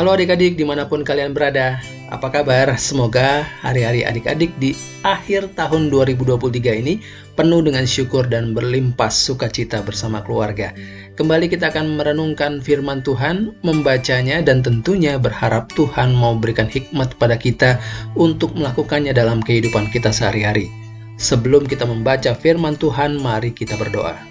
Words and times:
Halo 0.00 0.16
adik-adik 0.16 0.56
di 0.56 0.64
mana 0.64 0.88
pun 0.88 1.04
kalian 1.04 1.36
berada, 1.36 1.76
apa 2.08 2.32
kabar? 2.32 2.72
Semoga 2.80 3.44
hari-hari 3.60 4.00
adik-adik 4.00 4.48
di 4.56 4.72
akhir 5.04 5.52
tahun 5.52 5.92
2023 5.92 6.80
ini 6.80 7.04
penuh 7.36 7.60
dengan 7.60 7.84
syukur 7.84 8.24
dan 8.24 8.56
berlimpah 8.56 9.12
sukacita 9.12 9.84
bersama 9.84 10.24
keluarga. 10.24 10.72
Kembali 11.20 11.52
kita 11.52 11.68
akan 11.68 12.00
merenungkan 12.00 12.64
firman 12.64 13.04
Tuhan, 13.04 13.52
membacanya 13.60 14.40
dan 14.40 14.64
tentunya 14.64 15.20
berharap 15.20 15.68
Tuhan 15.76 16.16
mau 16.16 16.32
berikan 16.32 16.72
hikmat 16.72 17.20
pada 17.20 17.36
kita 17.36 17.76
untuk 18.16 18.56
melakukannya 18.56 19.12
dalam 19.12 19.44
kehidupan 19.44 19.92
kita 19.92 20.16
sehari-hari. 20.16 20.72
Sebelum 21.20 21.68
kita 21.68 21.84
membaca 21.84 22.32
firman 22.32 22.72
Tuhan, 22.80 23.20
mari 23.20 23.52
kita 23.52 23.76
berdoa. 23.76 24.29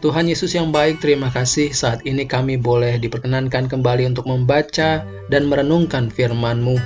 Tuhan 0.00 0.32
Yesus 0.32 0.56
yang 0.56 0.72
baik, 0.72 1.04
terima 1.04 1.28
kasih 1.28 1.76
saat 1.76 2.00
ini 2.08 2.24
kami 2.24 2.56
boleh 2.56 2.96
diperkenankan 2.96 3.68
kembali 3.68 4.08
untuk 4.08 4.32
membaca 4.32 5.04
dan 5.28 5.42
merenungkan 5.44 6.08
firman-Mu. 6.08 6.80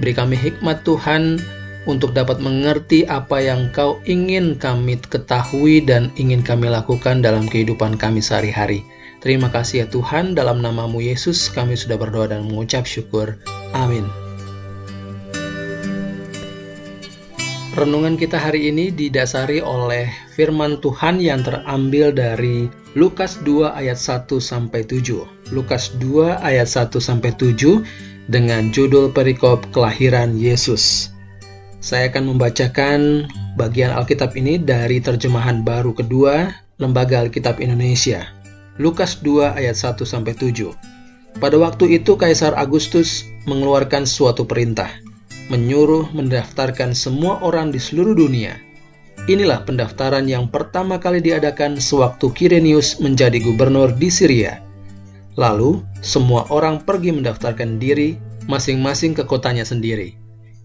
Beri 0.00 0.12
kami 0.16 0.32
hikmat 0.40 0.80
Tuhan 0.80 1.44
untuk 1.84 2.16
dapat 2.16 2.40
mengerti 2.40 3.04
apa 3.04 3.44
yang 3.44 3.68
Kau 3.76 4.00
ingin 4.08 4.56
kami 4.56 4.96
ketahui 4.96 5.84
dan 5.84 6.08
ingin 6.16 6.40
kami 6.40 6.72
lakukan 6.72 7.20
dalam 7.20 7.44
kehidupan 7.44 8.00
kami 8.00 8.24
sehari-hari. 8.24 8.80
Terima 9.20 9.52
kasih 9.52 9.84
ya 9.84 9.86
Tuhan, 9.92 10.32
dalam 10.32 10.64
namamu 10.64 11.04
Yesus 11.04 11.52
kami 11.52 11.76
sudah 11.76 12.00
berdoa 12.00 12.32
dan 12.32 12.48
mengucap 12.48 12.88
syukur. 12.88 13.36
Amin. 13.76 14.23
Renungan 17.74 18.14
kita 18.14 18.38
hari 18.38 18.70
ini 18.70 18.94
didasari 18.94 19.58
oleh 19.58 20.06
firman 20.38 20.78
Tuhan 20.78 21.18
yang 21.18 21.42
terambil 21.42 22.14
dari 22.14 22.70
Lukas 22.94 23.42
2 23.42 23.66
ayat 23.66 23.98
1 23.98 24.30
sampai 24.38 24.86
7. 24.86 25.50
Lukas 25.50 25.90
2 25.98 26.38
ayat 26.38 26.70
1 26.70 27.02
sampai 27.02 27.34
7 27.34 27.82
dengan 28.30 28.70
judul 28.70 29.10
perikop 29.10 29.66
kelahiran 29.74 30.38
Yesus. 30.38 31.10
Saya 31.82 32.14
akan 32.14 32.38
membacakan 32.38 33.26
bagian 33.58 33.90
Alkitab 33.90 34.38
ini 34.38 34.54
dari 34.62 35.02
terjemahan 35.02 35.66
baru 35.66 35.98
kedua 35.98 36.54
Lembaga 36.78 37.26
Alkitab 37.26 37.58
Indonesia. 37.58 38.22
Lukas 38.78 39.18
2 39.18 39.50
ayat 39.50 39.74
1 39.74 40.06
sampai 40.06 40.38
7. 40.38 40.70
Pada 41.42 41.58
waktu 41.58 41.98
itu 41.98 42.14
Kaisar 42.14 42.54
Agustus 42.54 43.26
mengeluarkan 43.50 44.06
suatu 44.06 44.46
perintah 44.46 45.03
menyuruh 45.52 46.08
mendaftarkan 46.14 46.96
semua 46.96 47.40
orang 47.44 47.72
di 47.74 47.80
seluruh 47.80 48.16
dunia. 48.16 48.56
Inilah 49.24 49.64
pendaftaran 49.64 50.28
yang 50.28 50.52
pertama 50.52 51.00
kali 51.00 51.24
diadakan 51.24 51.80
sewaktu 51.80 52.28
Kirenius 52.36 53.00
menjadi 53.00 53.40
gubernur 53.40 53.92
di 53.96 54.12
Syria. 54.12 54.60
Lalu, 55.34 55.80
semua 56.04 56.44
orang 56.52 56.84
pergi 56.84 57.10
mendaftarkan 57.10 57.80
diri 57.80 58.20
masing-masing 58.46 59.16
ke 59.16 59.24
kotanya 59.24 59.64
sendiri. 59.64 60.14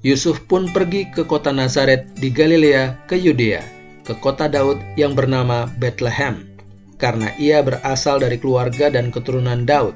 Yusuf 0.04 0.44
pun 0.48 0.68
pergi 0.72 1.08
ke 1.12 1.28
kota 1.28 1.52
Nazaret 1.52 2.08
di 2.20 2.32
Galilea 2.32 3.08
ke 3.08 3.20
Yudea, 3.20 3.64
ke 4.04 4.16
kota 4.20 4.48
Daud 4.48 4.80
yang 4.96 5.12
bernama 5.16 5.68
Bethlehem, 5.80 6.48
karena 6.96 7.32
ia 7.36 7.60
berasal 7.60 8.20
dari 8.20 8.40
keluarga 8.40 8.88
dan 8.88 9.12
keturunan 9.12 9.68
Daud 9.68 9.96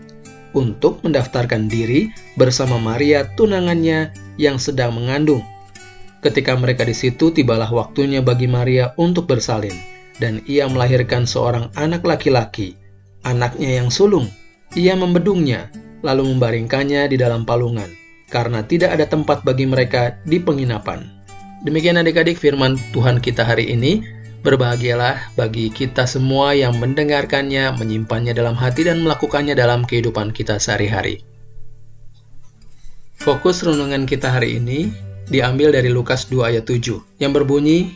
untuk 0.55 1.01
mendaftarkan 1.03 1.67
diri 1.67 2.11
bersama 2.39 2.77
Maria 2.79 3.27
tunangannya 3.35 4.13
yang 4.37 4.57
sedang 4.57 4.95
mengandung. 4.95 5.43
Ketika 6.23 6.55
mereka 6.55 6.87
di 6.87 6.95
situ, 6.95 7.35
tibalah 7.35 7.67
waktunya 7.67 8.23
bagi 8.23 8.47
Maria 8.47 8.95
untuk 8.95 9.27
bersalin, 9.27 9.75
dan 10.23 10.39
ia 10.47 10.69
melahirkan 10.71 11.27
seorang 11.27 11.67
anak 11.75 12.07
laki-laki, 12.07 12.79
anaknya 13.27 13.83
yang 13.83 13.91
sulung. 13.91 14.31
Ia 14.73 14.95
membedungnya, 14.95 15.67
lalu 15.99 16.31
membaringkannya 16.31 17.11
di 17.11 17.19
dalam 17.19 17.43
palungan, 17.43 17.91
karena 18.31 18.63
tidak 18.63 18.95
ada 18.95 19.05
tempat 19.05 19.43
bagi 19.43 19.67
mereka 19.67 20.15
di 20.23 20.39
penginapan. 20.39 21.11
Demikian 21.63 21.99
adik-adik 21.99 22.39
firman 22.39 22.79
Tuhan 22.91 23.19
kita 23.19 23.43
hari 23.43 23.71
ini. 23.71 24.03
Berbahagialah 24.43 25.39
bagi 25.39 25.71
kita 25.71 26.03
semua 26.03 26.51
yang 26.51 26.75
mendengarkannya, 26.75 27.79
menyimpannya 27.79 28.35
dalam 28.35 28.59
hati, 28.59 28.83
dan 28.83 28.99
melakukannya 28.99 29.55
dalam 29.55 29.87
kehidupan 29.87 30.35
kita 30.35 30.59
sehari-hari. 30.59 31.23
Fokus 33.23 33.63
renungan 33.63 34.03
kita 34.03 34.35
hari 34.35 34.59
ini 34.59 34.91
diambil 35.31 35.71
dari 35.71 35.87
Lukas 35.87 36.27
2 36.27 36.43
ayat 36.43 36.67
7 36.67 37.23
yang 37.23 37.31
berbunyi, 37.31 37.95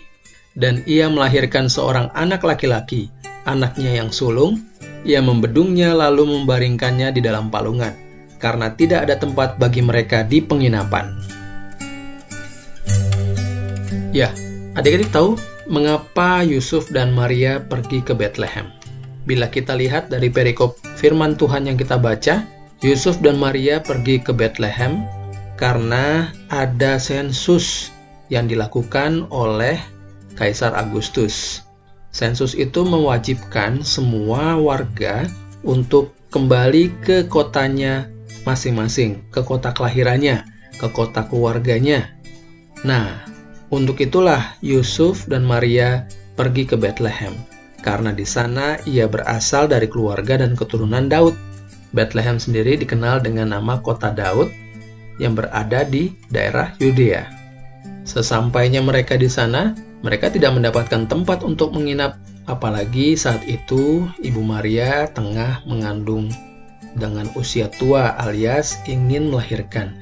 Dan 0.56 0.88
ia 0.88 1.12
melahirkan 1.12 1.68
seorang 1.68 2.08
anak 2.16 2.48
laki-laki, 2.48 3.12
anaknya 3.44 4.00
yang 4.00 4.08
sulung, 4.08 4.64
ia 5.04 5.20
membedungnya 5.20 5.92
lalu 5.92 6.24
membaringkannya 6.32 7.12
di 7.12 7.20
dalam 7.20 7.52
palungan, 7.52 7.92
karena 8.40 8.72
tidak 8.72 9.04
ada 9.04 9.20
tempat 9.20 9.60
bagi 9.60 9.84
mereka 9.84 10.24
di 10.24 10.40
penginapan. 10.40 11.12
Ya, 14.16 14.32
adik-adik 14.80 15.12
tahu 15.12 15.36
mengapa 15.68 16.40
Yusuf 16.42 16.88
dan 16.88 17.12
Maria 17.12 17.60
pergi 17.60 18.00
ke 18.00 18.16
Bethlehem. 18.16 18.72
Bila 19.28 19.52
kita 19.52 19.76
lihat 19.76 20.08
dari 20.08 20.32
perikop 20.32 20.80
firman 20.96 21.36
Tuhan 21.36 21.68
yang 21.68 21.76
kita 21.76 22.00
baca, 22.00 22.48
Yusuf 22.80 23.20
dan 23.20 23.36
Maria 23.36 23.84
pergi 23.84 24.24
ke 24.24 24.32
Bethlehem 24.32 25.17
karena 25.58 26.30
ada 26.54 27.02
sensus 27.02 27.90
yang 28.30 28.46
dilakukan 28.46 29.26
oleh 29.34 29.82
Kaisar 30.38 30.78
Agustus. 30.78 31.66
Sensus 32.14 32.54
itu 32.54 32.86
mewajibkan 32.86 33.82
semua 33.82 34.56
warga 34.56 35.26
untuk 35.66 36.14
kembali 36.30 36.94
ke 37.02 37.26
kotanya 37.26 38.06
masing-masing, 38.46 39.26
ke 39.34 39.42
kota 39.42 39.74
kelahirannya, 39.74 40.46
ke 40.78 40.88
kota 40.94 41.26
keluarganya. 41.26 42.14
Nah, 42.86 43.26
untuk 43.74 43.98
itulah 44.00 44.56
Yusuf 44.62 45.26
dan 45.26 45.42
Maria 45.44 46.06
pergi 46.38 46.70
ke 46.70 46.78
Bethlehem, 46.78 47.34
karena 47.82 48.14
di 48.14 48.24
sana 48.24 48.78
ia 48.86 49.10
berasal 49.10 49.66
dari 49.66 49.90
keluarga 49.90 50.38
dan 50.38 50.54
keturunan 50.54 51.10
Daud. 51.10 51.34
Bethlehem 51.98 52.38
sendiri 52.38 52.78
dikenal 52.78 53.26
dengan 53.26 53.58
nama 53.58 53.82
kota 53.82 54.14
Daud 54.14 54.67
yang 55.18 55.38
berada 55.38 55.86
di 55.86 56.14
daerah 56.30 56.74
Yudea. 56.82 57.28
Sesampainya 58.08 58.80
mereka 58.80 59.20
di 59.20 59.28
sana, 59.28 59.76
mereka 60.06 60.32
tidak 60.32 60.56
mendapatkan 60.56 61.10
tempat 61.10 61.44
untuk 61.44 61.76
menginap, 61.76 62.16
apalagi 62.48 63.18
saat 63.20 63.44
itu 63.44 64.08
Ibu 64.24 64.40
Maria 64.40 65.12
tengah 65.12 65.66
mengandung 65.68 66.32
dengan 66.96 67.28
usia 67.36 67.68
tua 67.68 68.16
alias 68.18 68.80
ingin 68.88 69.30
melahirkan. 69.30 69.94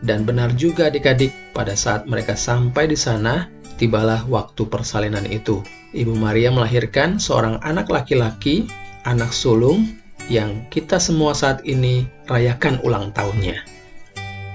Dan 0.00 0.24
benar 0.24 0.56
juga 0.56 0.88
adik-adik, 0.88 1.32
pada 1.52 1.76
saat 1.76 2.08
mereka 2.08 2.32
sampai 2.32 2.88
di 2.88 2.96
sana, 2.96 3.52
tibalah 3.76 4.24
waktu 4.28 4.64
persalinan 4.64 5.28
itu. 5.28 5.60
Ibu 5.92 6.16
Maria 6.16 6.48
melahirkan 6.48 7.20
seorang 7.20 7.60
anak 7.60 7.92
laki-laki, 7.92 8.64
anak 9.04 9.28
sulung, 9.34 9.84
yang 10.30 10.64
kita 10.70 10.96
semua 11.02 11.34
saat 11.34 11.66
ini 11.66 12.06
rayakan 12.30 12.80
ulang 12.86 13.12
tahunnya. 13.12 13.79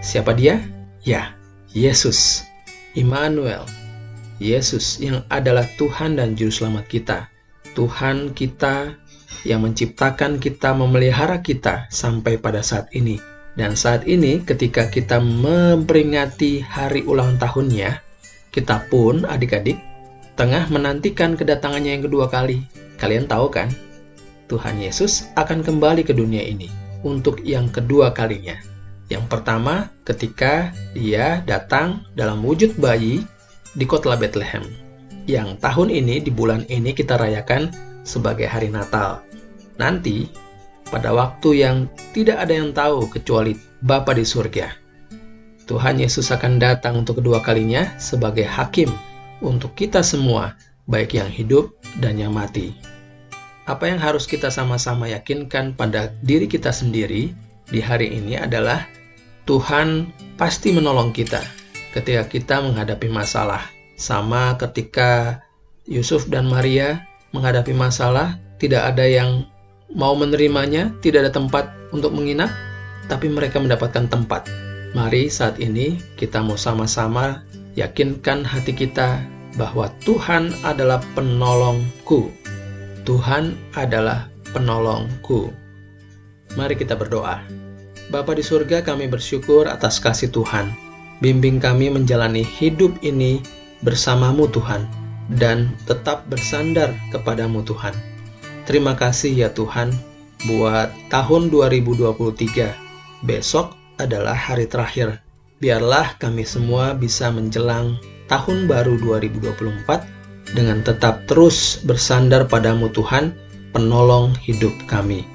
Siapa 0.05 0.37
dia? 0.37 0.61
Ya, 1.01 1.33
Yesus, 1.73 2.45
Immanuel, 2.93 3.65
Yesus 4.37 5.01
yang 5.01 5.25
adalah 5.33 5.65
Tuhan 5.81 6.21
dan 6.21 6.37
Juru 6.37 6.53
Selamat 6.53 6.85
kita. 6.85 7.17
Tuhan 7.73 8.37
kita 8.37 8.93
yang 9.49 9.65
menciptakan 9.65 10.37
kita, 10.37 10.77
memelihara 10.77 11.41
kita 11.41 11.89
sampai 11.89 12.37
pada 12.37 12.61
saat 12.61 12.85
ini 12.93 13.17
dan 13.57 13.73
saat 13.73 14.05
ini 14.05 14.45
ketika 14.45 14.93
kita 14.93 15.17
memperingati 15.17 16.61
hari 16.61 17.01
ulang 17.01 17.41
tahunnya, 17.41 17.97
kita 18.53 18.85
pun 18.93 19.25
adik-adik 19.25 19.81
tengah 20.37 20.69
menantikan 20.69 21.33
kedatangannya 21.33 21.97
yang 21.97 22.05
kedua 22.05 22.29
kali. 22.29 22.61
Kalian 23.01 23.25
tahu 23.25 23.49
kan? 23.49 23.73
Tuhan 24.53 24.77
Yesus 24.77 25.33
akan 25.33 25.65
kembali 25.65 26.05
ke 26.05 26.13
dunia 26.13 26.45
ini 26.45 26.69
untuk 27.01 27.41
yang 27.41 27.73
kedua 27.73 28.13
kalinya. 28.13 28.74
Yang 29.05 29.25
pertama 29.29 29.93
ketika 30.01 30.73
dia 30.97 31.45
datang 31.45 32.01
dalam 32.17 32.41
wujud 32.41 32.73
bayi 32.81 33.21
di 33.77 33.85
kota 33.85 34.17
Bethlehem. 34.17 34.65
Yang 35.29 35.61
tahun 35.61 35.89
ini 35.93 36.21
di 36.21 36.31
bulan 36.33 36.65
ini 36.69 36.93
kita 36.93 37.17
rayakan 37.17 37.69
sebagai 38.05 38.49
hari 38.49 38.69
Natal. 38.69 39.21
Nanti 39.77 40.29
pada 40.89 41.13
waktu 41.13 41.65
yang 41.65 41.77
tidak 42.13 42.45
ada 42.45 42.53
yang 42.53 42.71
tahu 42.73 43.09
kecuali 43.09 43.57
Bapa 43.81 44.13
di 44.17 44.25
surga. 44.25 44.69
Tuhan 45.65 45.97
Yesus 45.97 46.29
akan 46.29 46.61
datang 46.61 47.01
untuk 47.01 47.21
kedua 47.21 47.41
kalinya 47.41 47.97
sebagai 47.97 48.45
hakim 48.45 48.89
untuk 49.41 49.73
kita 49.73 50.05
semua, 50.05 50.53
baik 50.85 51.17
yang 51.17 51.29
hidup 51.29 51.73
dan 51.97 52.21
yang 52.21 52.33
mati. 52.33 52.77
Apa 53.65 53.89
yang 53.89 53.97
harus 53.97 54.29
kita 54.29 54.53
sama-sama 54.53 55.09
yakinkan 55.09 55.73
pada 55.73 56.13
diri 56.21 56.45
kita 56.45 56.69
sendiri 56.69 57.33
di 57.69 57.81
hari 57.81 58.13
ini 58.13 58.37
adalah 58.37 58.85
Tuhan 59.45 60.09
pasti 60.37 60.73
menolong 60.73 61.13
kita 61.13 61.41
ketika 61.93 62.27
kita 62.27 62.55
menghadapi 62.61 63.07
masalah. 63.07 63.63
Sama 63.95 64.59
ketika 64.59 65.39
Yusuf 65.87 66.27
dan 66.27 66.51
Maria 66.51 67.07
menghadapi 67.31 67.71
masalah, 67.71 68.35
tidak 68.59 68.83
ada 68.91 69.05
yang 69.07 69.47
mau 69.93 70.17
menerimanya, 70.17 70.91
tidak 70.99 71.29
ada 71.29 71.31
tempat 71.31 71.71
untuk 71.95 72.11
menginap, 72.11 72.51
tapi 73.07 73.31
mereka 73.31 73.61
mendapatkan 73.61 74.11
tempat. 74.11 74.49
Mari 74.91 75.31
saat 75.31 75.59
ini 75.59 75.99
kita 76.19 76.43
mau 76.43 76.59
sama-sama 76.59 77.43
yakinkan 77.79 78.43
hati 78.43 78.75
kita 78.75 79.23
bahwa 79.55 79.87
Tuhan 80.03 80.51
adalah 80.67 80.99
penolongku. 81.15 82.31
Tuhan 83.07 83.55
adalah 83.75 84.27
penolongku. 84.51 85.64
Mari 86.55 86.79
kita 86.79 86.95
berdoa. 86.95 87.43
Bapa 88.07 88.31
di 88.31 88.39
surga 88.39 88.79
kami 88.79 89.11
bersyukur 89.11 89.67
atas 89.67 89.99
kasih 89.99 90.31
Tuhan. 90.31 90.71
Bimbing 91.19 91.59
kami 91.59 91.91
menjalani 91.91 92.47
hidup 92.47 92.95
ini 93.03 93.43
bersamamu 93.83 94.47
Tuhan 94.47 94.87
dan 95.35 95.75
tetap 95.83 96.23
bersandar 96.31 96.95
kepadamu 97.11 97.59
Tuhan. 97.67 97.91
Terima 98.63 98.95
kasih 98.95 99.35
ya 99.35 99.49
Tuhan 99.51 99.91
buat 100.47 100.95
tahun 101.11 101.51
2023. 101.51 103.27
Besok 103.27 103.75
adalah 103.99 104.35
hari 104.35 104.67
terakhir. 104.71 105.19
Biarlah 105.59 106.15
kami 106.19 106.47
semua 106.47 106.95
bisa 106.95 107.31
menjelang 107.31 107.99
tahun 108.31 108.67
baru 108.67 108.95
2024 109.01 110.55
dengan 110.55 110.79
tetap 110.85 111.25
terus 111.27 111.83
bersandar 111.83 112.45
padamu 112.45 112.87
Tuhan, 112.91 113.33
penolong 113.73 114.35
hidup 114.39 114.71
kami. 114.85 115.34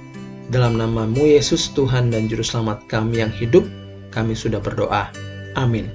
Dalam 0.50 0.82
namamu 0.82 1.30
Yesus 1.30 1.70
Tuhan 1.78 2.10
dan 2.10 2.26
Juru 2.26 2.42
Selamat 2.42 2.82
kami 2.90 3.22
yang 3.22 3.30
hidup, 3.30 3.62
kami 4.10 4.34
sudah 4.34 4.58
berdoa. 4.58 5.06
Amin. 5.54 5.86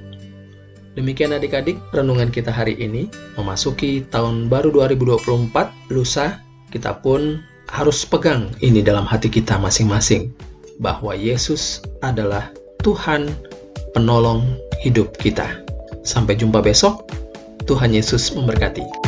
Demikian 0.95 1.35
adik-adik 1.35 1.75
renungan 1.91 2.31
kita 2.31 2.55
hari 2.55 2.79
ini 2.79 3.11
memasuki 3.35 4.07
tahun 4.07 4.47
baru 4.47 4.71
2024 4.87 5.91
lusa 5.91 6.39
kita 6.71 7.03
pun 7.03 7.43
harus 7.67 8.07
pegang 8.07 8.47
ini 8.63 8.79
dalam 8.79 9.03
hati 9.03 9.27
kita 9.27 9.59
masing-masing 9.59 10.31
bahwa 10.79 11.11
Yesus 11.11 11.83
adalah 11.99 12.47
Tuhan 12.79 13.27
penolong 13.91 14.55
hidup 14.79 15.19
kita. 15.19 15.67
Sampai 16.07 16.39
jumpa 16.39 16.63
besok. 16.63 17.03
Tuhan 17.67 17.91
Yesus 17.91 18.31
memberkati. 18.31 19.04